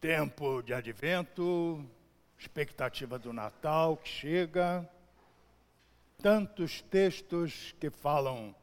Tempo 0.00 0.62
de 0.62 0.72
advento, 0.72 1.84
expectativa 2.38 3.18
do 3.18 3.32
Natal 3.32 3.96
que 3.96 4.08
chega, 4.08 4.88
tantos 6.22 6.80
textos 6.82 7.74
que 7.80 7.90
falam 7.90 8.54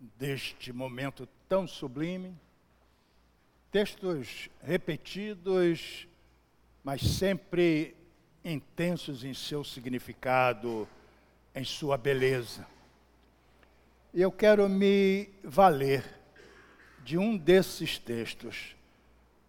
deste 0.00 0.72
momento 0.72 1.28
tão 1.46 1.68
sublime, 1.68 2.34
textos 3.70 4.48
repetidos, 4.62 6.08
mas 6.82 7.02
sempre 7.02 7.94
intensos 8.42 9.24
em 9.24 9.34
seu 9.34 9.62
significado, 9.62 10.88
em 11.54 11.64
sua 11.64 11.98
beleza. 11.98 12.66
E 14.14 14.22
eu 14.22 14.32
quero 14.32 14.66
me 14.70 15.28
valer 15.44 16.02
de 17.04 17.18
um 17.18 17.36
desses 17.36 17.98
textos 17.98 18.74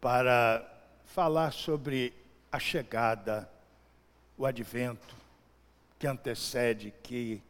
para 0.01 0.78
falar 1.09 1.51
sobre 1.51 2.13
a 2.51 2.59
chegada, 2.59 3.49
o 4.37 4.45
advento 4.45 5.15
que 5.97 6.07
antecede, 6.07 6.93
que 7.03 7.41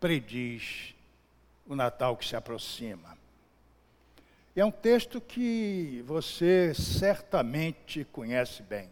prediz 0.00 0.94
o 1.66 1.74
Natal 1.74 2.16
que 2.16 2.26
se 2.26 2.36
aproxima. 2.36 3.18
É 4.54 4.64
um 4.64 4.70
texto 4.70 5.20
que 5.20 6.02
você 6.06 6.72
certamente 6.74 8.04
conhece 8.04 8.62
bem, 8.62 8.88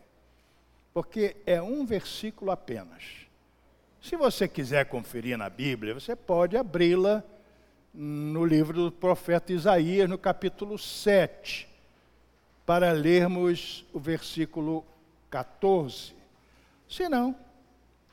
porque 0.93 1.37
é 1.47 1.63
um 1.63 1.87
versículo 1.87 2.51
apenas. 2.51 3.02
Se 4.02 4.16
você 4.16 4.47
quiser 4.47 4.87
conferir 4.87 5.38
na 5.38 5.49
Bíblia, 5.49 5.95
você 5.95 6.15
pode 6.15 6.57
abri-la 6.57 7.24
no 7.95 8.45
livro 8.45 8.85
do 8.85 8.93
profeta 8.93 9.52
Isaías, 9.52 10.09
no 10.09 10.19
capítulo 10.19 10.77
7 10.79 11.76
para 12.66 12.91
lermos 12.91 13.87
o 13.93 14.01
versículo 14.01 14.84
14. 15.30 16.13
Senão, 16.88 17.35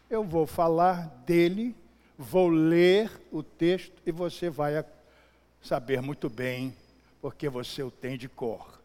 eu 0.09 0.23
vou 0.23 0.45
falar 0.45 1.08
dele, 1.25 1.75
vou 2.16 2.47
ler 2.47 3.09
o 3.31 3.41
texto 3.41 4.00
e 4.05 4.11
você 4.11 4.52
vai 4.52 4.86
saber 5.59 6.02
muito 6.02 6.30
bem, 6.30 6.75
porque 7.19 7.50
você 7.50 7.81
o 7.81 7.89
tem 7.89 8.16
de 8.16 8.30
cor. 8.30 8.80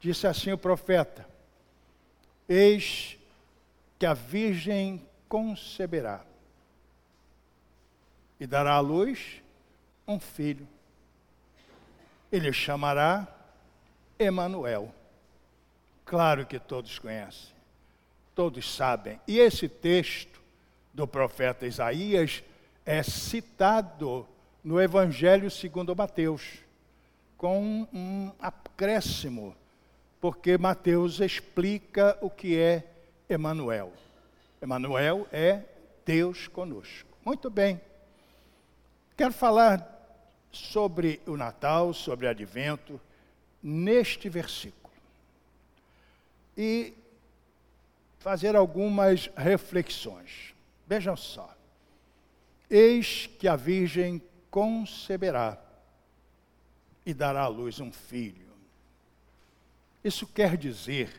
Disse 0.00 0.26
assim 0.26 0.50
o 0.50 0.58
profeta: 0.58 1.24
Eis 2.48 3.16
que 3.98 4.04
a 4.04 4.14
Virgem 4.14 5.00
conceberá 5.28 6.24
e 8.40 8.46
dará 8.46 8.74
à 8.74 8.80
luz 8.80 9.42
um 10.06 10.18
filho. 10.18 10.66
Ele 12.30 12.52
chamará 12.52 13.35
Emanuel. 14.18 14.94
Claro 16.04 16.46
que 16.46 16.58
todos 16.58 16.98
conhecem, 16.98 17.54
todos 18.34 18.74
sabem. 18.74 19.20
E 19.26 19.38
esse 19.38 19.68
texto 19.68 20.40
do 20.94 21.06
profeta 21.06 21.66
Isaías 21.66 22.42
é 22.84 23.02
citado 23.02 24.26
no 24.62 24.80
Evangelho 24.80 25.50
segundo 25.50 25.94
Mateus, 25.94 26.58
com 27.36 27.86
um 27.92 28.32
acréscimo, 28.40 29.54
porque 30.20 30.56
Mateus 30.56 31.20
explica 31.20 32.16
o 32.20 32.30
que 32.30 32.58
é 32.58 32.84
Emanuel. 33.28 33.92
Emanuel 34.62 35.26
é 35.30 35.62
Deus 36.04 36.48
conosco. 36.48 37.08
Muito 37.24 37.50
bem. 37.50 37.80
Quero 39.16 39.32
falar 39.32 39.92
sobre 40.50 41.20
o 41.26 41.36
Natal, 41.36 41.92
sobre 41.92 42.26
o 42.26 42.30
Advento, 42.30 43.00
neste 43.68 44.28
versículo 44.28 44.94
e 46.56 46.94
fazer 48.20 48.54
algumas 48.54 49.28
reflexões. 49.36 50.54
Vejam 50.86 51.16
só. 51.16 51.52
Eis 52.70 53.28
que 53.40 53.48
a 53.48 53.56
Virgem 53.56 54.22
conceberá 54.52 55.60
e 57.04 57.12
dará 57.12 57.42
à 57.42 57.48
luz 57.48 57.80
um 57.80 57.90
filho. 57.90 58.46
Isso 60.04 60.28
quer 60.28 60.56
dizer 60.56 61.12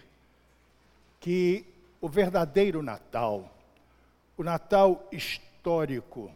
que 1.19 1.65
o 1.99 2.07
verdadeiro 2.07 2.81
Natal, 2.81 3.53
o 4.37 4.43
Natal 4.43 5.05
histórico, 5.11 6.33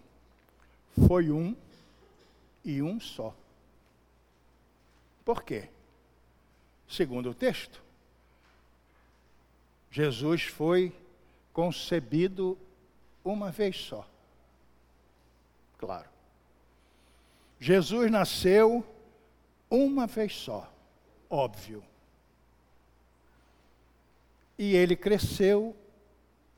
foi 1.07 1.31
um 1.31 1.55
e 2.65 2.81
um 2.81 2.99
só. 2.99 3.33
Por 5.23 5.43
quê? 5.43 5.69
Segundo 6.91 7.29
o 7.29 7.33
texto. 7.33 7.81
Jesus 9.89 10.43
foi 10.43 10.93
concebido 11.53 12.57
uma 13.23 13.49
vez 13.49 13.77
só. 13.77 14.07
Claro. 15.77 16.09
Jesus 17.59 18.11
nasceu 18.11 18.85
uma 19.69 20.05
vez 20.05 20.35
só, 20.35 20.71
óbvio. 21.29 21.83
E 24.57 24.75
ele 24.75 24.95
cresceu 24.95 25.75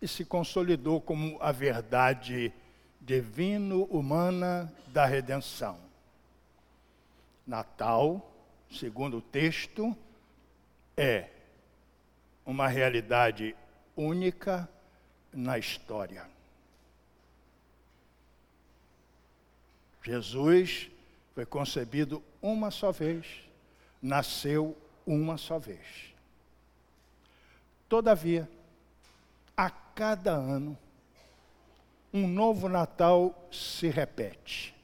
e 0.01 0.07
se 0.07 0.25
consolidou 0.25 0.99
como 0.99 1.37
a 1.41 1.51
verdade 1.51 2.51
divino-humana 2.99 4.73
da 4.87 5.05
redenção. 5.05 5.77
Natal, 7.45 8.31
segundo 8.69 9.17
o 9.17 9.21
texto, 9.21 9.95
é 10.95 11.29
uma 12.45 12.67
realidade 12.67 13.55
única 13.95 14.69
na 15.31 15.57
história. 15.57 16.27
Jesus 20.03 20.89
foi 21.33 21.45
concebido 21.45 22.21
uma 22.41 22.69
só 22.69 22.91
vez, 22.91 23.25
nasceu 24.01 24.77
uma 25.05 25.37
só 25.37 25.57
vez. 25.57 26.13
Todavia, 27.87 28.49
a 29.55 29.69
cada 29.69 30.33
ano, 30.33 30.77
um 32.13 32.27
novo 32.27 32.67
Natal 32.67 33.47
se 33.51 33.87
repete. 33.87 34.75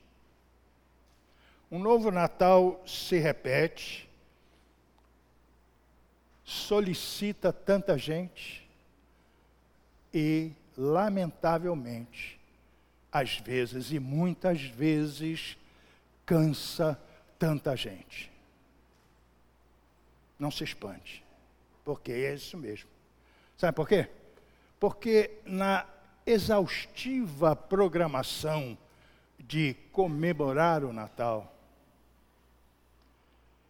Um 1.71 1.77
novo 1.77 2.09
Natal 2.09 2.81
se 2.85 3.17
repete 3.19 4.08
solicita 6.49 7.53
tanta 7.53 7.95
gente 7.95 8.67
e, 10.11 10.51
lamentavelmente, 10.75 12.39
às 13.11 13.37
vezes 13.37 13.91
e 13.91 13.99
muitas 13.99 14.63
vezes, 14.63 15.55
cansa 16.25 16.99
tanta 17.37 17.75
gente. 17.75 18.31
Não 20.39 20.49
se 20.49 20.63
espante, 20.63 21.23
porque 21.85 22.11
é 22.11 22.33
isso 22.33 22.57
mesmo. 22.57 22.89
Sabe 23.55 23.75
por 23.75 23.87
quê? 23.87 24.09
Porque 24.79 25.29
na 25.45 25.85
exaustiva 26.25 27.55
programação 27.55 28.75
de 29.37 29.75
comemorar 29.91 30.83
o 30.83 30.91
Natal, 30.91 31.55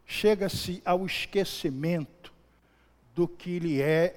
chega-se 0.06 0.82
ao 0.86 1.06
esquecimento 1.06 2.39
do 3.20 3.28
que 3.28 3.60
lhe 3.60 3.82
é 3.82 4.16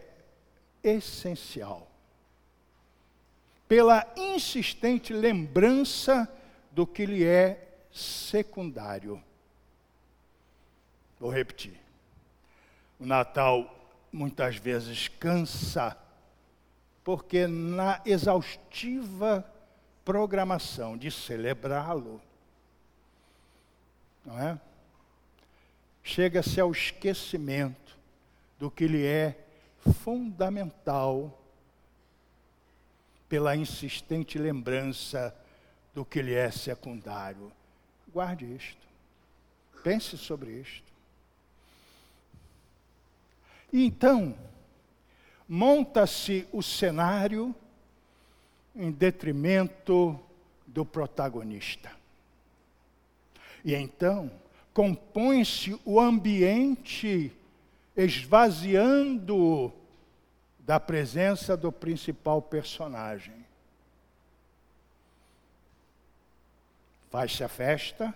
essencial. 0.80 1.90
Pela 3.66 4.06
insistente 4.16 5.12
lembrança 5.12 6.32
do 6.70 6.86
que 6.86 7.04
lhe 7.04 7.24
é 7.24 7.80
secundário. 7.92 9.20
Vou 11.18 11.32
repetir. 11.32 11.74
O 13.00 13.04
Natal 13.04 13.77
muitas 14.12 14.54
vezes 14.54 15.09
cansa, 15.09 15.98
porque 17.03 17.48
na 17.48 18.00
exaustiva 18.06 19.44
programação 20.04 20.97
de 20.97 21.10
celebrá-lo, 21.10 22.22
não 24.24 24.38
é? 24.38 24.60
Chega-se 26.04 26.60
ao 26.60 26.71
esquecimento 26.71 27.81
do 28.62 28.70
que 28.70 28.86
lhe 28.86 29.04
é 29.04 29.36
fundamental 29.92 31.36
pela 33.28 33.56
insistente 33.56 34.38
lembrança 34.38 35.36
do 35.92 36.04
que 36.04 36.22
lhe 36.22 36.32
é 36.32 36.48
secundário. 36.48 37.50
Guarde 38.12 38.44
isto. 38.44 38.86
Pense 39.82 40.16
sobre 40.16 40.60
isto. 40.60 40.92
E 43.72 43.84
então, 43.84 44.38
monta-se 45.48 46.47
o 46.53 46.62
cenário 46.62 47.53
em 48.76 48.92
detrimento 48.92 50.16
do 50.68 50.86
protagonista. 50.86 51.91
E 53.65 53.74
então, 53.74 54.30
compõe-se 54.72 55.76
o 55.84 55.98
ambiente 55.98 57.32
esvaziando 57.97 59.72
da 60.59 60.78
presença 60.78 61.56
do 61.56 61.71
principal 61.71 62.41
personagem. 62.41 63.44
Faz-se 67.10 67.44
a 67.44 67.48
festa, 67.48 68.15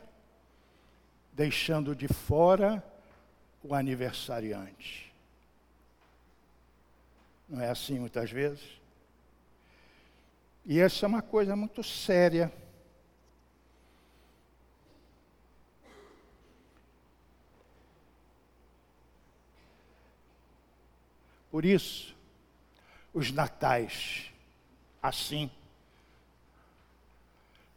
deixando 1.32 1.94
de 1.94 2.08
fora 2.08 2.82
o 3.62 3.74
aniversariante. 3.74 5.12
Não 7.48 7.60
é 7.60 7.68
assim 7.68 7.98
muitas 7.98 8.30
vezes? 8.30 8.62
E 10.64 10.80
essa 10.80 11.04
é 11.04 11.08
uma 11.08 11.22
coisa 11.22 11.54
muito 11.54 11.82
séria. 11.82 12.52
Por 21.56 21.64
isso, 21.64 22.14
os 23.14 23.32
natais, 23.32 24.30
assim, 25.02 25.50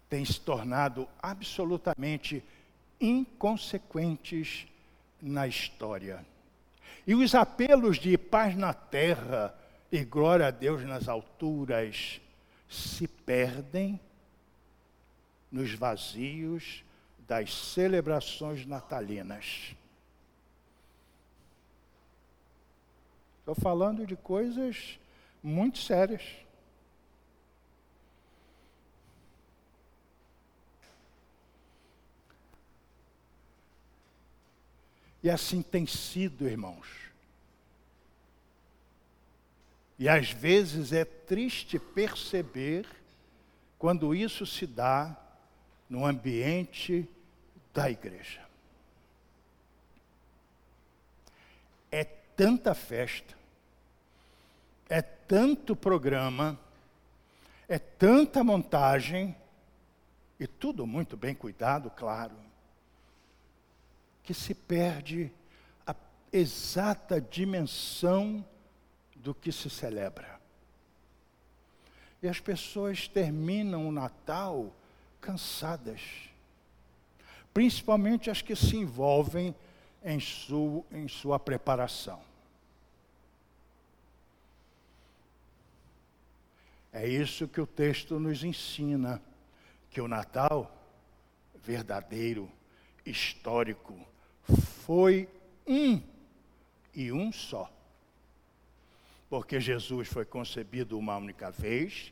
têm 0.09 0.25
se 0.25 0.37
tornado 0.37 1.07
absolutamente 1.21 2.43
inconsequentes 2.99 4.67
na 5.21 5.47
história. 5.47 6.25
E 7.07 7.15
os 7.15 7.33
apelos 7.33 7.97
de 7.97 8.17
paz 8.17 8.53
na 8.53 8.73
terra 8.73 9.57
e 9.89 10.03
glória 10.03 10.47
a 10.47 10.51
Deus 10.51 10.83
nas 10.83 11.07
alturas 11.07 12.19
se 12.67 13.07
perdem 13.07 13.97
nos 15.49 15.73
vazios 15.73 16.83
das 17.25 17.53
celebrações 17.53 18.65
natalinas. 18.65 19.73
Estou 23.49 23.63
falando 23.63 24.05
de 24.05 24.15
coisas 24.15 24.99
muito 25.41 25.79
sérias. 25.79 26.21
E 35.23 35.31
assim 35.31 35.63
tem 35.63 35.87
sido, 35.87 36.47
irmãos. 36.47 36.85
E 39.97 40.07
às 40.07 40.29
vezes 40.29 40.93
é 40.93 41.03
triste 41.03 41.79
perceber 41.79 42.85
quando 43.79 44.13
isso 44.13 44.45
se 44.45 44.67
dá 44.67 45.17
no 45.89 46.05
ambiente 46.05 47.09
da 47.73 47.89
igreja. 47.89 48.47
É 51.91 52.03
tanta 52.03 52.75
festa, 52.75 53.38
tanto 55.29 55.75
programa, 55.75 56.59
é 57.67 57.77
tanta 57.77 58.43
montagem, 58.43 59.35
e 60.39 60.47
tudo 60.47 60.87
muito 60.87 61.15
bem 61.15 61.35
cuidado, 61.35 61.91
claro, 61.91 62.33
que 64.23 64.33
se 64.33 64.55
perde 64.55 65.31
a 65.85 65.95
exata 66.33 67.21
dimensão 67.21 68.43
do 69.17 69.35
que 69.35 69.51
se 69.51 69.69
celebra. 69.69 70.41
E 72.23 72.27
as 72.27 72.39
pessoas 72.39 73.07
terminam 73.07 73.87
o 73.87 73.91
Natal 73.91 74.73
cansadas, 75.21 76.01
principalmente 77.53 78.31
as 78.31 78.41
que 78.41 78.55
se 78.55 78.77
envolvem 78.77 79.53
em, 80.03 80.19
su, 80.19 80.83
em 80.91 81.07
sua 81.07 81.37
preparação. 81.37 82.28
É 86.91 87.07
isso 87.07 87.47
que 87.47 87.61
o 87.61 87.67
texto 87.67 88.19
nos 88.19 88.43
ensina, 88.43 89.21
que 89.89 90.01
o 90.01 90.07
Natal 90.07 90.75
verdadeiro, 91.63 92.51
histórico, 93.05 93.95
foi 94.85 95.29
um 95.67 96.01
e 96.95 97.11
um 97.11 97.31
só. 97.31 97.71
Porque 99.29 99.59
Jesus 99.59 100.07
foi 100.07 100.25
concebido 100.25 100.97
uma 100.97 101.15
única 101.17 101.51
vez, 101.51 102.11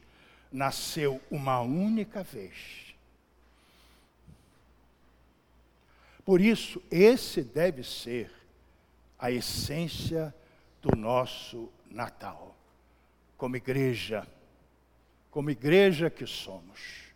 nasceu 0.52 1.20
uma 1.32 1.60
única 1.62 2.22
vez. 2.22 2.96
Por 6.24 6.40
isso, 6.40 6.82
esse 6.92 7.42
deve 7.42 7.84
ser 7.84 8.32
a 9.18 9.32
essência 9.32 10.36
do 10.82 10.96
nosso 10.96 11.72
Natal, 11.90 12.56
como 13.38 13.56
igreja 13.56 14.28
como 15.38 15.52
igreja 15.52 16.10
que 16.10 16.26
somos. 16.26 17.14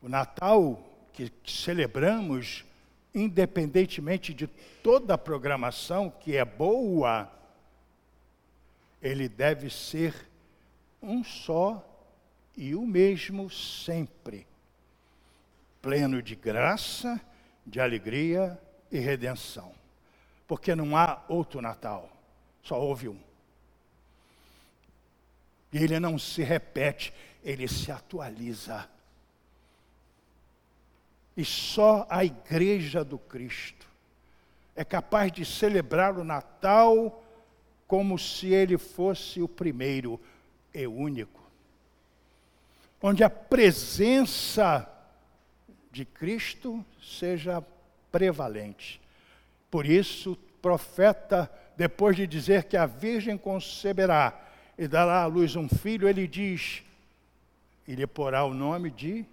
O 0.00 0.08
Natal 0.08 0.80
que 1.12 1.32
celebramos, 1.44 2.64
independentemente 3.12 4.32
de 4.32 4.46
toda 4.80 5.14
a 5.14 5.18
programação 5.18 6.08
que 6.08 6.36
é 6.36 6.44
boa, 6.44 7.28
ele 9.02 9.28
deve 9.28 9.68
ser 9.68 10.14
um 11.02 11.24
só 11.24 11.84
e 12.56 12.72
o 12.76 12.86
mesmo 12.86 13.50
sempre, 13.50 14.46
pleno 15.82 16.22
de 16.22 16.36
graça, 16.36 17.20
de 17.66 17.80
alegria 17.80 18.56
e 18.92 19.00
redenção. 19.00 19.72
Porque 20.46 20.72
não 20.72 20.96
há 20.96 21.20
outro 21.28 21.60
Natal, 21.60 22.08
só 22.62 22.80
houve 22.80 23.08
um. 23.08 23.33
Ele 25.76 25.98
não 25.98 26.18
se 26.18 26.42
repete, 26.42 27.12
ele 27.42 27.66
se 27.66 27.90
atualiza. 27.90 28.88
E 31.36 31.44
só 31.44 32.06
a 32.08 32.24
igreja 32.24 33.04
do 33.04 33.18
Cristo 33.18 33.86
é 34.76 34.84
capaz 34.84 35.32
de 35.32 35.44
celebrar 35.44 36.16
o 36.16 36.24
Natal 36.24 37.22
como 37.88 38.18
se 38.18 38.48
ele 38.48 38.78
fosse 38.78 39.42
o 39.42 39.48
primeiro 39.48 40.20
e 40.72 40.86
único. 40.86 41.42
Onde 43.02 43.22
a 43.22 43.30
presença 43.30 44.88
de 45.90 46.04
Cristo 46.04 46.84
seja 47.02 47.62
prevalente. 48.10 49.00
Por 49.70 49.86
isso, 49.86 50.32
o 50.32 50.36
profeta, 50.36 51.50
depois 51.76 52.16
de 52.16 52.26
dizer 52.26 52.64
que 52.64 52.76
a 52.76 52.86
Virgem 52.86 53.36
conceberá 53.36 54.43
e 54.76 54.88
dará 54.88 55.22
à 55.22 55.26
luz 55.26 55.56
um 55.56 55.68
filho, 55.68 56.08
ele 56.08 56.26
diz, 56.26 56.82
e 57.86 57.94
lhe 57.94 58.06
porá 58.06 58.44
o 58.44 58.54
nome 58.54 58.90
de 58.90 59.24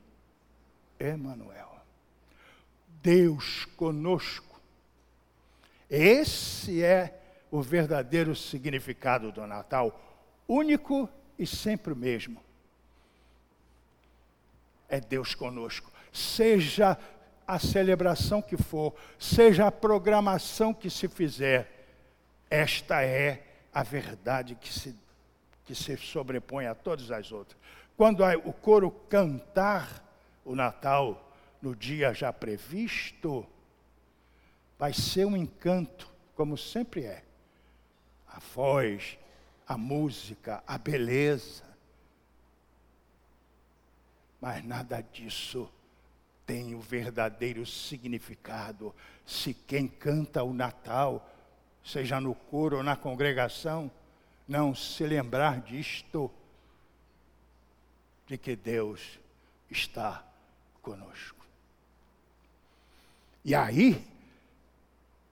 Emanuel. 1.00 1.80
Deus 3.02 3.66
conosco. 3.76 4.60
Esse 5.90 6.84
é 6.84 7.20
o 7.50 7.62
verdadeiro 7.62 8.36
significado 8.36 9.32
do 9.32 9.46
Natal, 9.46 10.00
único 10.48 11.10
e 11.38 11.46
sempre 11.46 11.94
o 11.94 11.96
mesmo. 11.96 12.42
É 14.88 15.00
Deus 15.00 15.34
conosco. 15.34 15.92
Seja 16.14 16.98
a 17.48 17.60
celebração 17.60 18.42
que 18.42 18.56
for, 18.56 18.94
seja 19.18 19.68
a 19.68 19.72
programação 19.72 20.74
que 20.74 20.90
se 20.90 21.08
fizer, 21.08 21.70
esta 22.50 23.02
é 23.02 23.44
a 23.74 23.84
verdade 23.84 24.56
que 24.56 24.72
se 24.72 24.96
que 25.66 25.76
se 25.76 25.96
sobrepõe 25.98 26.66
a 26.68 26.76
todas 26.76 27.12
as 27.12 27.32
outras. 27.32 27.58
Quando 27.96 28.24
o 28.44 28.54
coro 28.54 28.92
cantar 29.10 30.04
o 30.44 30.56
Natal 30.56 31.32
no 31.62 31.76
dia 31.76 32.14
já 32.14 32.34
previsto, 32.34 33.46
vai 34.78 34.94
ser 34.94 35.26
um 35.26 35.38
encanto, 35.38 36.10
como 36.36 36.58
sempre 36.58 37.06
é. 37.06 37.24
A 38.28 38.40
voz, 38.40 39.18
a 39.68 39.78
música, 39.78 40.64
a 40.66 40.78
beleza. 40.78 41.64
Mas 44.40 44.64
nada 44.64 45.02
disso 45.02 45.72
tem 46.46 46.74
o 46.74 46.80
verdadeiro 46.80 47.66
significado 47.66 48.94
se 49.26 49.54
quem 49.54 49.88
canta 49.88 50.44
o 50.44 50.54
Natal, 50.54 51.30
seja 51.84 52.20
no 52.20 52.36
coro 52.36 52.78
ou 52.78 52.84
na 52.84 52.96
congregação, 52.96 53.90
não 54.52 54.76
se 54.76 55.06
lembrar 55.06 55.62
disto, 55.62 56.30
de 58.28 58.38
que 58.38 58.54
Deus 58.54 59.18
está 59.70 60.22
conosco. 60.82 61.46
E 63.46 63.56
aí, 63.56 64.06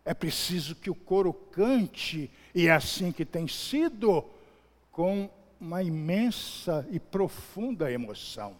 é 0.05 0.13
preciso 0.13 0.73
que 0.73 0.89
o 0.89 0.95
coro 0.95 1.33
cante, 1.33 2.31
e 2.55 2.67
é 2.67 2.71
assim 2.71 3.11
que 3.11 3.25
tem 3.25 3.45
sido, 3.45 4.25
com 4.89 5.29
uma 5.59 5.83
imensa 5.83 6.87
e 6.89 6.97
profunda 6.97 7.91
emoção. 7.91 8.55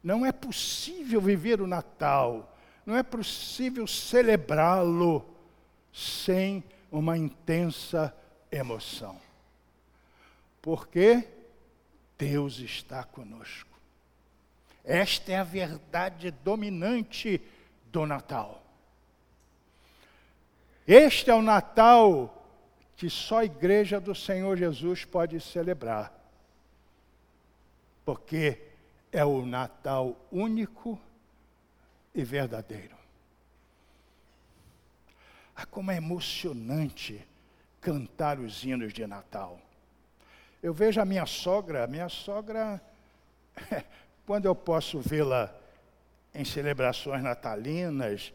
Não 0.00 0.24
é 0.24 0.30
possível 0.30 1.20
viver 1.20 1.60
o 1.60 1.66
Natal 1.66 2.48
não 2.84 2.96
é 2.96 3.02
possível 3.02 3.86
celebrá-lo 3.86 5.24
sem 5.92 6.64
uma 6.92 7.16
intensa 7.16 8.14
emoção. 8.50 9.18
Porque 10.60 11.26
Deus 12.18 12.58
está 12.58 13.02
conosco. 13.02 13.70
Esta 14.84 15.32
é 15.32 15.36
a 15.36 15.44
verdade 15.44 16.30
dominante 16.30 17.40
do 17.86 18.04
Natal. 18.04 18.62
Este 20.86 21.30
é 21.30 21.34
o 21.34 21.42
Natal 21.42 22.38
que 22.96 23.08
só 23.08 23.38
a 23.38 23.44
igreja 23.44 23.98
do 23.98 24.14
Senhor 24.14 24.56
Jesus 24.56 25.04
pode 25.04 25.40
celebrar. 25.40 26.12
Porque 28.04 28.60
é 29.10 29.24
o 29.24 29.46
Natal 29.46 30.16
único 30.30 31.00
e 32.14 32.22
verdadeiro. 32.22 33.01
Ah, 35.54 35.66
como 35.66 35.90
é 35.90 35.96
emocionante 35.96 37.26
cantar 37.80 38.38
os 38.38 38.64
hinos 38.64 38.92
de 38.92 39.06
Natal. 39.06 39.60
Eu 40.62 40.72
vejo 40.72 41.00
a 41.00 41.04
minha 41.04 41.26
sogra, 41.26 41.84
a 41.84 41.86
minha 41.86 42.08
sogra, 42.08 42.80
quando 44.24 44.46
eu 44.46 44.54
posso 44.54 45.00
vê-la 45.00 45.52
em 46.34 46.44
celebrações 46.44 47.22
natalinas, 47.22 48.32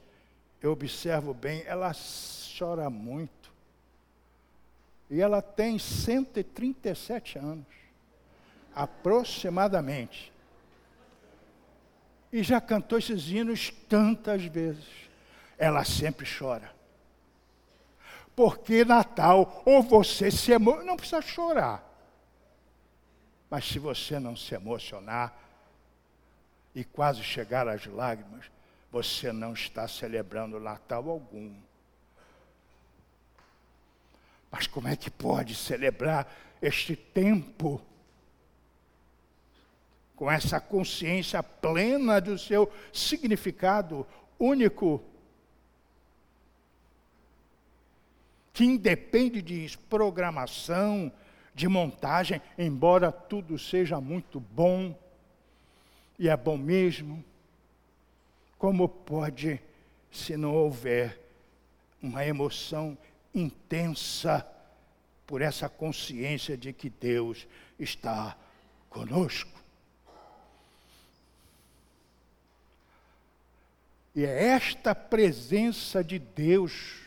eu 0.62 0.72
observo 0.72 1.34
bem, 1.34 1.64
ela 1.66 1.92
chora 2.58 2.90
muito. 2.90 3.52
E 5.10 5.22
ela 5.22 5.42
tem 5.42 5.80
137 5.80 7.40
anos, 7.40 7.66
aproximadamente. 8.76 10.34
E 12.32 12.44
já 12.44 12.60
cantou 12.60 13.00
esses 13.00 13.30
hinos 13.30 13.72
tantas 13.88 14.44
vezes. 14.44 14.86
Ela 15.58 15.86
sempre 15.86 16.28
chora. 16.28 16.77
Porque 18.38 18.86
Natal, 18.86 19.64
ou 19.66 19.82
você 19.82 20.30
se 20.30 20.52
emociona, 20.52 20.86
não 20.86 20.96
precisa 20.96 21.24
chorar. 21.24 21.84
Mas 23.50 23.66
se 23.66 23.80
você 23.80 24.20
não 24.20 24.36
se 24.36 24.54
emocionar 24.54 25.36
e 26.76 26.84
quase 26.84 27.24
chegar 27.24 27.68
às 27.68 27.88
lágrimas, 27.88 28.46
você 28.92 29.32
não 29.32 29.54
está 29.54 29.88
celebrando 29.88 30.60
Natal 30.60 31.10
algum. 31.10 31.52
Mas 34.52 34.68
como 34.68 34.88
é 34.88 34.96
que 34.96 35.10
pode 35.10 35.56
celebrar 35.56 36.32
este 36.62 36.96
tempo 36.96 37.82
com 40.16 40.30
essa 40.30 40.60
consciência 40.60 41.42
plena 41.42 42.22
do 42.22 42.38
seu 42.38 42.72
significado 42.94 44.06
único? 44.38 45.04
Que 48.58 48.66
independe 48.66 49.40
de 49.40 49.78
programação, 49.88 51.12
de 51.54 51.68
montagem, 51.68 52.42
embora 52.58 53.12
tudo 53.12 53.60
seja 53.60 54.02
muito 54.02 54.40
bom, 54.40 54.98
e 56.18 56.28
é 56.28 56.36
bom 56.36 56.58
mesmo, 56.58 57.24
como 58.58 58.90
pode, 58.90 59.62
se 60.12 60.36
não 60.36 60.56
houver 60.56 61.22
uma 62.02 62.26
emoção 62.26 62.98
intensa 63.32 64.44
por 65.28 65.44
essa 65.44 65.70
consciência 65.70 66.58
de 66.58 66.74
que 66.74 66.90
Deus 66.90 67.48
está 67.78 68.36
conosco? 68.90 69.52
E 74.16 74.26
é 74.26 74.46
esta 74.46 74.96
presença 74.96 76.04
de 76.04 76.18
Deus 76.18 77.07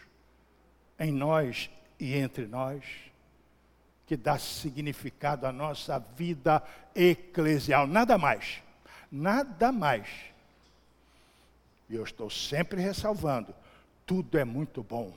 em 1.00 1.10
nós 1.10 1.70
e 1.98 2.14
entre 2.14 2.46
nós 2.46 2.84
que 4.06 4.16
dá 4.16 4.38
significado 4.38 5.46
à 5.46 5.52
nossa 5.52 5.98
vida 5.98 6.62
eclesial. 6.94 7.86
Nada 7.86 8.18
mais. 8.18 8.60
Nada 9.10 9.72
mais. 9.72 10.08
E 11.88 11.94
eu 11.94 12.04
estou 12.04 12.28
sempre 12.28 12.82
ressalvando: 12.82 13.54
tudo 14.04 14.36
é 14.36 14.44
muito 14.44 14.82
bom. 14.82 15.12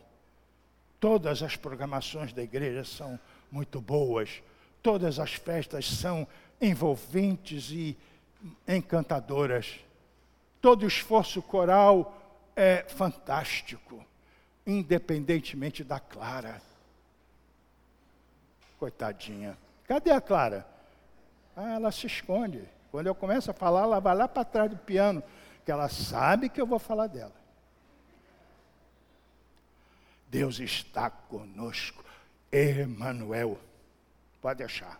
Todas 0.99 1.43
as 1.43 1.55
programações 1.55 2.31
da 2.33 2.41
igreja 2.41 2.83
são 2.83 3.19
muito 3.51 3.81
boas. 3.81 4.41
Todas 4.81 5.19
as 5.19 5.33
festas 5.33 5.89
são 5.89 6.27
envolventes 6.61 7.71
e 7.71 7.97
encantadoras. 8.67 9.79
Todo 10.61 10.85
esforço 10.85 11.41
coral 11.41 12.15
é 12.55 12.85
fantástico, 12.87 14.05
independentemente 14.65 15.83
da 15.83 15.99
Clara. 15.99 16.61
Coitadinha. 18.79 19.57
Cadê 19.87 20.11
a 20.11 20.21
Clara? 20.21 20.67
Ah, 21.55 21.73
ela 21.73 21.91
se 21.91 22.07
esconde. 22.07 22.67
Quando 22.91 23.07
eu 23.07 23.15
começo 23.15 23.49
a 23.51 23.53
falar, 23.53 23.83
ela 23.83 23.99
vai 23.99 24.15
lá 24.15 24.27
para 24.27 24.45
trás 24.45 24.69
do 24.69 24.77
piano, 24.77 25.23
que 25.65 25.71
ela 25.71 25.89
sabe 25.89 26.49
que 26.49 26.61
eu 26.61 26.67
vou 26.67 26.79
falar 26.79 27.07
dela. 27.07 27.33
Deus 30.27 30.59
está 30.59 31.09
conosco. 31.09 32.03
Emanuel. 32.51 33.59
Pode 34.41 34.63
achar. 34.63 34.99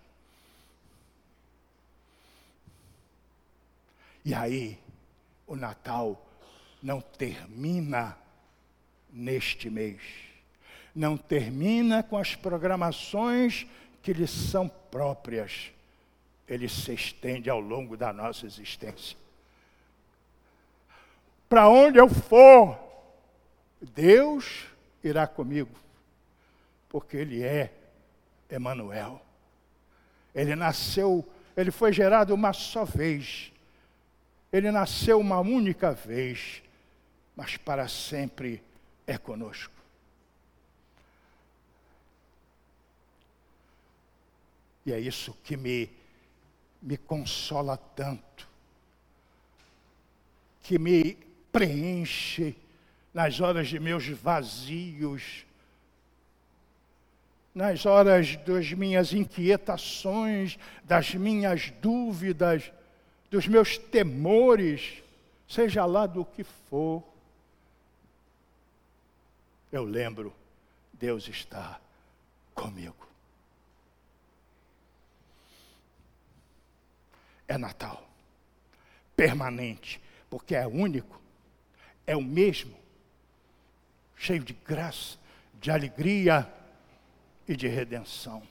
E 4.26 4.34
aí, 4.34 4.80
o 5.46 5.56
Natal 5.56 6.24
não 6.82 7.02
termina 7.02 8.18
neste 9.14 9.70
mês 9.70 10.02
não 10.94 11.18
termina 11.18 12.04
com 12.04 12.18
as 12.18 12.36
programações 12.36 13.66
que 14.02 14.14
lhe 14.14 14.28
são 14.28 14.68
próprias. 14.68 15.72
Ele 16.48 16.70
se 16.70 16.94
estende 16.94 17.50
ao 17.50 17.60
longo 17.60 17.98
da 17.98 18.14
nossa 18.14 18.46
existência. 18.46 19.18
Para 21.50 21.68
onde 21.68 21.98
eu 21.98 22.10
for, 22.10 22.78
Deus 23.82 24.66
irá 25.04 25.26
comigo, 25.26 25.72
porque 26.90 27.18
Ele 27.18 27.42
é 27.42 27.72
Emanuel. 28.50 29.22
Ele 30.34 30.56
nasceu, 30.56 31.28
ele 31.56 31.72
foi 31.72 31.94
gerado 31.94 32.34
uma 32.34 32.54
só 32.54 32.84
vez. 32.84 33.52
Ele 34.52 34.72
nasceu 34.72 35.20
uma 35.20 35.40
única 35.40 35.92
vez, 35.92 36.62
mas 37.36 37.56
para 37.58 37.88
sempre 37.88 38.62
é 39.06 39.18
conosco. 39.18 39.74
E 44.86 44.92
é 44.92 45.00
isso 45.00 45.36
que 45.44 45.56
me, 45.56 45.90
me 46.82 46.98
consola 46.98 47.78
tanto, 47.78 48.48
que 50.62 50.78
me 50.78 51.16
preenche 51.52 52.56
nas 53.14 53.40
horas 53.40 53.68
de 53.68 53.80
meus 53.80 54.08
vazios, 54.10 55.46
nas 57.54 57.86
horas 57.86 58.36
das 58.38 58.74
minhas 58.74 59.14
inquietações, 59.14 60.58
das 60.84 61.14
minhas 61.14 61.70
dúvidas, 61.82 62.72
dos 63.30 63.48
meus 63.48 63.78
temores, 63.78 65.04
seja 65.48 65.86
lá 65.86 66.08
do 66.08 66.26
que 66.26 66.44
for. 66.44 67.13
Eu 69.74 69.84
lembro, 69.84 70.34
Deus 70.94 71.28
está 71.28 71.82
comigo. 72.56 73.04
é 77.54 77.58
Natal. 77.58 78.08
Permanente, 79.16 80.02
porque 80.30 80.56
é 80.56 80.66
único, 80.66 81.22
é 82.06 82.16
o 82.16 82.22
mesmo, 82.22 82.76
cheio 84.16 84.44
de 84.44 84.54
graça, 84.54 85.18
de 85.62 85.70
alegria 85.70 86.52
e 87.48 87.56
de 87.56 87.68
redenção. 87.68 88.42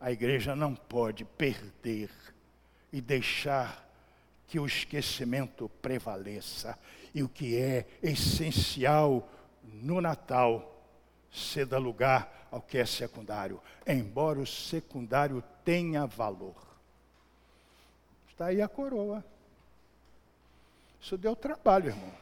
A 0.00 0.10
igreja 0.10 0.56
não 0.56 0.74
pode 0.74 1.24
perder 1.24 2.10
e 2.90 3.00
deixar 3.00 3.86
que 4.46 4.58
o 4.58 4.66
esquecimento 4.66 5.68
prevaleça. 5.80 6.78
E 7.14 7.22
o 7.22 7.28
que 7.28 7.56
é 7.56 7.86
essencial 8.02 9.28
no 9.62 10.00
Natal 10.00 10.68
ceda 11.30 11.78
lugar 11.78 12.48
ao 12.50 12.60
que 12.60 12.76
é 12.76 12.84
secundário, 12.84 13.60
embora 13.86 14.38
o 14.38 14.46
secundário 14.46 15.42
tenha 15.64 16.06
valor. 16.06 16.54
Está 18.28 18.46
aí 18.46 18.60
a 18.60 18.68
coroa. 18.68 19.24
Isso 21.00 21.16
deu 21.16 21.34
trabalho, 21.34 21.88
irmão. 21.88 22.12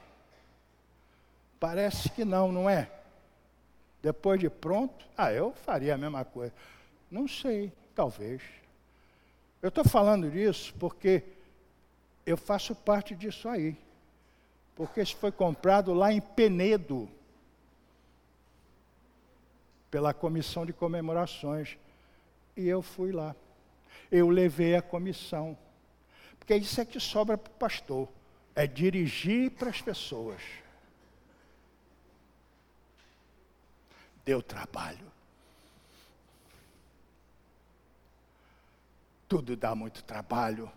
Parece 1.59 2.09
que 2.11 2.25
não, 2.25 2.53
não 2.53 2.71
é? 2.71 2.91
Depois 4.01 4.41
de 4.41 4.49
pronto, 4.49 5.05
ah, 5.17 5.33
eu 5.33 5.53
faria 5.53 5.95
a 5.95 5.99
mesma 5.99 6.25
coisa. 6.25 6.55
Não 7.11 7.29
sei, 7.29 7.73
talvez. 7.95 8.41
Eu 9.61 9.69
estou 9.69 9.85
falando 9.85 10.31
disso 10.31 10.73
porque 10.79 11.23
eu 12.31 12.37
faço 12.37 12.75
parte 12.75 13.15
disso 13.15 13.49
aí. 13.49 13.77
Porque 14.75 15.03
isso 15.03 15.17
foi 15.17 15.33
comprado 15.33 15.93
lá 15.93 16.13
em 16.13 16.21
Penedo, 16.21 17.11
pela 19.91 20.15
comissão 20.15 20.65
de 20.65 20.73
comemorações. 20.73 21.77
E 22.57 22.67
eu 22.67 22.81
fui 22.81 23.13
lá. 23.13 23.35
Eu 24.11 24.29
levei 24.29 24.77
a 24.77 24.83
comissão. 24.83 25.59
Porque 26.39 26.55
isso 26.55 26.81
é 26.81 26.85
que 26.85 27.01
sobra 27.01 27.37
para 27.37 27.51
o 27.51 27.55
pastor: 27.57 28.09
é 28.55 28.67
dirigir 28.67 29.51
para 29.51 29.71
as 29.71 29.83
pessoas. 29.83 30.41
Deu 34.25 34.43
trabalho. 34.43 35.11
Tudo 39.29 39.57
dá 39.57 39.75
muito 39.75 40.03
trabalho. 40.05 40.71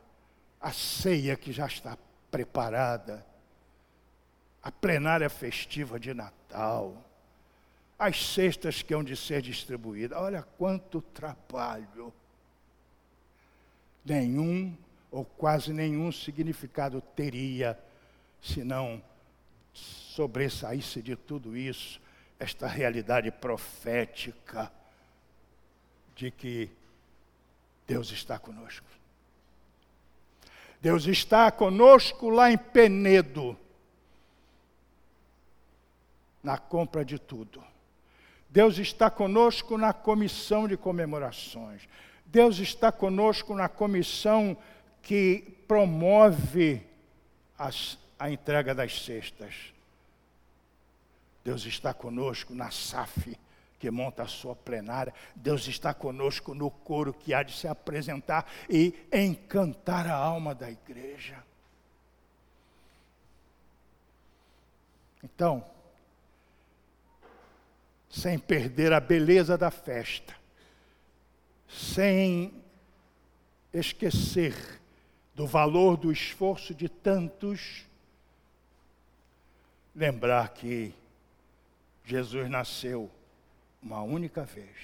A 0.63 0.71
ceia 0.71 1.35
que 1.35 1.51
já 1.51 1.67
está 1.67 1.95
preparada, 2.31 3.23
a 4.63 4.71
plenária 4.71 5.29
festiva 5.29 5.99
de 5.99 6.13
Natal, 6.13 7.05
as 7.99 8.33
cestas 8.33 8.81
que 8.81 8.93
hão 8.93 9.03
de 9.03 9.15
ser 9.15 9.41
distribuídas. 9.41 10.17
Olha 10.17 10.41
quanto 10.41 11.01
trabalho. 11.01 12.13
Nenhum 14.05 14.75
ou 15.11 15.23
quase 15.23 15.71
nenhum 15.71 16.11
significado 16.11 16.99
teria 16.99 17.77
se 18.41 18.63
não 18.63 19.03
sobressaísse 19.73 21.01
de 21.01 21.15
tudo 21.15 21.55
isso 21.55 22.01
esta 22.39 22.67
realidade 22.67 23.31
profética 23.31 24.71
de 26.15 26.31
que 26.31 26.69
Deus 27.87 28.11
está 28.11 28.37
conosco. 28.39 28.85
Deus 30.83 31.05
está 31.05 31.49
conosco 31.49 32.29
lá 32.29 32.51
em 32.51 32.57
Penedo, 32.57 33.57
na 36.43 36.57
compra 36.57 37.05
de 37.05 37.17
tudo. 37.17 37.63
Deus 38.49 38.77
está 38.77 39.09
conosco 39.09 39.77
na 39.77 39.93
comissão 39.93 40.67
de 40.67 40.75
comemorações. 40.75 41.87
Deus 42.25 42.59
está 42.59 42.91
conosco 42.91 43.55
na 43.55 43.69
comissão 43.69 44.57
que 45.01 45.55
promove 45.69 46.85
as, 47.57 47.97
a 48.19 48.29
entrega 48.29 48.75
das 48.75 49.05
cestas. 49.05 49.73
Deus 51.45 51.65
está 51.65 51.93
conosco 51.93 52.53
na 52.53 52.69
SAF, 52.69 53.37
que 53.83 53.91
monta 53.91 54.23
a 54.23 54.27
sua 54.27 54.55
plenária. 54.55 55.13
Deus 55.35 55.67
está 55.67 55.93
conosco 55.93 56.55
no 56.55 56.71
coro 56.71 57.13
que 57.13 57.33
há 57.33 57.43
de 57.43 57.51
se 57.51 57.67
apresentar 57.67 58.49
e 58.69 58.95
encantar 59.11 60.07
a 60.07 60.15
alma 60.15 60.55
da 60.55 60.71
igreja. 60.71 61.43
Então, 65.21 65.65
sem 68.09 68.39
perder 68.39 68.93
a 68.93 69.01
beleza 69.01 69.57
da 69.57 69.69
festa, 69.69 70.33
sem 71.67 72.53
esquecer 73.73 74.79
do 75.35 75.45
valor 75.45 75.97
do 75.97 76.09
esforço 76.09 76.73
de 76.73 76.87
tantos, 76.87 77.83
lembrar 79.93 80.53
que 80.53 80.93
Jesus 82.05 82.49
nasceu 82.49 83.11
uma 83.83 84.01
única 84.01 84.43
vez, 84.43 84.75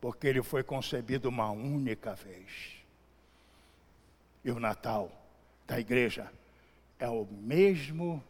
porque 0.00 0.26
ele 0.26 0.42
foi 0.42 0.62
concebido 0.62 1.28
uma 1.28 1.50
única 1.50 2.14
vez. 2.14 2.76
E 4.44 4.50
o 4.50 4.60
Natal 4.60 5.10
da 5.66 5.78
igreja 5.80 6.32
é 6.98 7.08
o 7.08 7.26
mesmo, 7.26 8.22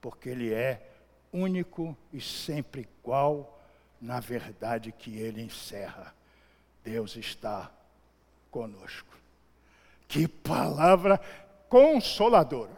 porque 0.00 0.28
ele 0.28 0.52
é 0.52 0.90
único 1.32 1.96
e 2.12 2.20
sempre 2.20 2.82
igual 2.82 3.56
na 4.00 4.20
verdade 4.20 4.92
que 4.92 5.16
ele 5.16 5.42
encerra. 5.42 6.14
Deus 6.82 7.16
está 7.16 7.70
conosco. 8.50 9.16
Que 10.08 10.28
palavra 10.28 11.20
consoladora. 11.68 12.76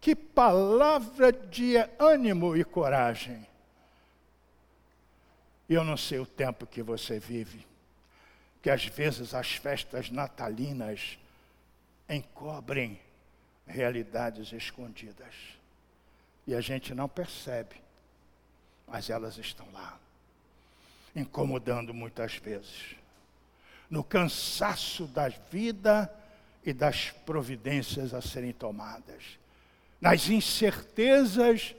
Que 0.00 0.14
palavra 0.14 1.32
de 1.32 1.74
ânimo 1.98 2.56
e 2.56 2.64
coragem. 2.64 3.46
Eu 5.70 5.84
não 5.84 5.96
sei 5.96 6.18
o 6.18 6.26
tempo 6.26 6.66
que 6.66 6.82
você 6.82 7.20
vive, 7.20 7.64
que 8.60 8.68
às 8.68 8.86
vezes 8.86 9.32
as 9.32 9.52
festas 9.52 10.10
natalinas 10.10 11.16
encobrem 12.08 12.98
realidades 13.68 14.52
escondidas. 14.52 15.32
E 16.44 16.56
a 16.56 16.60
gente 16.60 16.92
não 16.92 17.08
percebe, 17.08 17.76
mas 18.84 19.08
elas 19.10 19.38
estão 19.38 19.64
lá, 19.72 19.96
incomodando 21.14 21.94
muitas 21.94 22.34
vezes. 22.34 22.96
No 23.88 24.02
cansaço 24.02 25.06
da 25.06 25.28
vida 25.28 26.12
e 26.64 26.72
das 26.72 27.12
providências 27.24 28.12
a 28.12 28.20
serem 28.20 28.52
tomadas, 28.52 29.38
nas 30.00 30.28
incertezas 30.28 31.76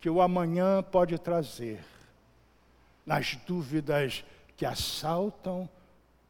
que 0.00 0.10
o 0.10 0.20
amanhã 0.20 0.82
pode 0.82 1.16
trazer, 1.20 1.84
nas 3.04 3.36
dúvidas 3.36 4.24
que 4.56 4.64
assaltam 4.64 5.68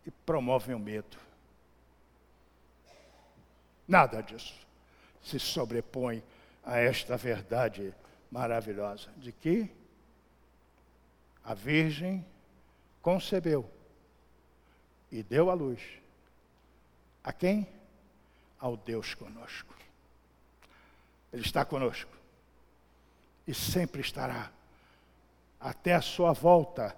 e 0.07 0.11
promovem 0.11 0.75
o 0.75 0.79
medo. 0.79 1.17
Nada 3.87 4.23
disso 4.23 4.55
se 5.23 5.39
sobrepõe 5.39 6.23
a 6.65 6.79
esta 6.79 7.17
verdade 7.17 7.95
maravilhosa 8.31 9.11
de 9.17 9.33
que 9.33 9.71
a 11.45 11.55
Virgem 11.55 12.25
concebeu 13.01 13.69
e 15.11 15.23
deu 15.23 15.51
à 15.51 15.55
luz. 15.55 15.81
A 17.23 17.33
quem? 17.33 17.69
Ao 18.59 18.77
Deus 18.77 19.15
conosco. 19.15 19.75
Ele 21.33 21.43
está 21.43 21.65
conosco 21.65 22.11
e 23.47 23.53
sempre 23.53 24.01
estará 24.01 24.51
até 25.63 25.95
a 25.95 26.01
sua 26.01 26.33
volta, 26.33 26.95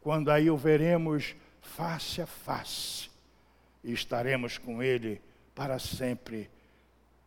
quando 0.00 0.30
aí 0.30 0.50
o 0.50 0.56
veremos 0.56 1.34
face 1.60 2.20
a 2.20 2.26
face 2.26 3.10
e 3.82 3.92
estaremos 3.92 4.58
com 4.58 4.82
Ele 4.82 5.20
para 5.54 5.78
sempre 5.78 6.50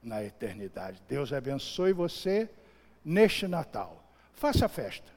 na 0.02 0.24
eternidade. 0.24 1.02
Deus 1.08 1.34
abençoe 1.34 1.93
você 1.93 2.50
neste 3.04 3.47
Natal. 3.47 4.04
Faça 4.34 4.65
a 4.65 4.69
festa. 4.69 5.12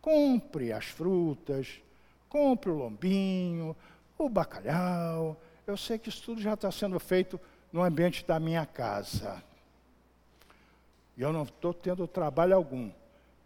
Compre 0.00 0.72
as 0.72 0.86
frutas, 0.86 1.80
compre 2.28 2.70
o 2.70 2.74
lombinho, 2.74 3.76
o 4.18 4.28
bacalhau. 4.28 5.40
Eu 5.66 5.76
sei 5.76 5.98
que 5.98 6.08
isso 6.08 6.22
tudo 6.22 6.40
já 6.40 6.54
está 6.54 6.70
sendo 6.70 6.98
feito 6.98 7.40
no 7.72 7.82
ambiente 7.82 8.24
da 8.24 8.40
minha 8.40 8.66
casa. 8.66 9.42
E 11.16 11.22
eu 11.22 11.32
não 11.32 11.42
estou 11.42 11.74
tendo 11.74 12.06
trabalho 12.06 12.54
algum. 12.54 12.90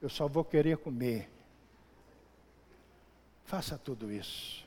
Eu 0.04 0.10
só 0.10 0.28
vou 0.28 0.44
querer 0.44 0.76
comer. 0.76 1.30
Faça 3.46 3.78
tudo 3.78 4.12
isso. 4.12 4.62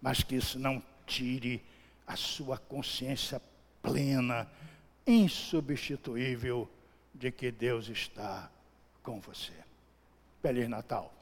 Mas 0.00 0.22
que 0.22 0.36
isso 0.36 0.56
não 0.56 0.80
tire 1.04 1.60
a 2.06 2.14
sua 2.14 2.58
consciência 2.58 3.42
plena, 3.82 4.48
insubstituível 5.04 6.70
de 7.12 7.32
que 7.32 7.50
Deus 7.50 7.88
está 7.88 8.48
com 9.02 9.20
você. 9.20 9.52
Feliz 10.40 10.68
Natal. 10.68 11.12